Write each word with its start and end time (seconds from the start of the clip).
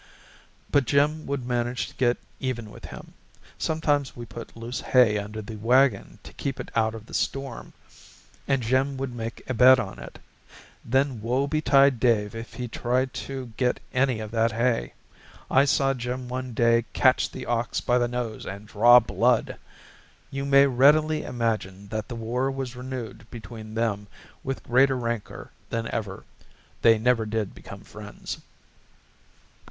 But 0.71 0.85
Jim 0.85 1.27
would 1.27 1.45
manage 1.45 1.85
to 1.87 1.95
get 1.95 2.17
even 2.39 2.71
with 2.71 2.85
him. 2.85 3.13
Sometimes 3.59 4.15
we 4.15 4.25
put 4.25 4.57
loose 4.57 4.81
hay 4.81 5.19
under 5.19 5.43
the 5.43 5.57
wagon 5.57 6.17
to 6.23 6.33
keep 6.33 6.59
it 6.59 6.71
out 6.75 6.95
of 6.95 7.05
the 7.05 7.13
storm, 7.13 7.73
and 8.47 8.63
Jim 8.63 8.97
would 8.97 9.13
make 9.13 9.47
a 9.47 9.53
bed 9.53 9.79
on 9.79 9.99
it. 9.99 10.17
Then 10.83 11.21
woe 11.21 11.45
betide 11.45 11.99
Dave 11.99 12.33
if 12.33 12.55
he 12.55 12.67
tried 12.67 13.13
to 13.29 13.51
get 13.57 13.79
any 13.93 14.19
of 14.19 14.31
that 14.31 14.53
hay! 14.53 14.93
I 15.51 15.65
saw 15.65 15.93
Jim 15.93 16.27
one 16.27 16.53
day 16.55 16.85
catch 16.93 17.29
the 17.29 17.45
ox 17.45 17.79
by 17.79 17.99
the 17.99 18.07
nose 18.07 18.43
and 18.43 18.67
draw 18.67 18.99
blood. 18.99 19.57
You 20.31 20.45
may 20.45 20.65
readily 20.65 21.21
imagine 21.21 21.89
that 21.89 22.07
the 22.07 22.15
war 22.15 22.49
was 22.49 22.75
renewed 22.75 23.29
between 23.29 23.75
them 23.75 24.07
with 24.43 24.63
greater 24.63 24.97
rancor 24.97 25.51
than 25.69 25.87
ever. 25.89 26.23
They 26.81 26.97
never 26.97 27.27
did 27.27 27.53
become 27.53 27.81
friends. 27.81 28.39